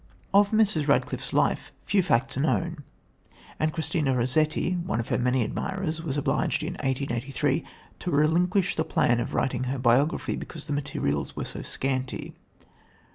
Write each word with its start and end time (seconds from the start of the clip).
Of 0.33 0.49
Mrs. 0.49 0.87
Radcliffe's 0.87 1.31
life 1.31 1.71
few 1.85 2.01
facts 2.01 2.35
are 2.35 2.39
known, 2.41 2.83
and 3.59 3.71
Christina 3.71 4.15
Rossetti, 4.15 4.73
one 4.73 4.99
of 4.99 5.09
her 5.09 5.19
many 5.19 5.43
admirers, 5.43 6.01
was 6.01 6.17
obliged, 6.17 6.63
in 6.63 6.73
1883, 6.73 7.63
to 7.99 8.09
relinquish 8.09 8.75
the 8.75 8.83
plan 8.83 9.19
of 9.19 9.35
writing 9.35 9.65
her 9.65 9.77
biography, 9.77 10.35
because 10.35 10.65
the 10.65 10.73
materials 10.73 11.35
were 11.35 11.45
so 11.45 11.61
scanty. 11.61 12.33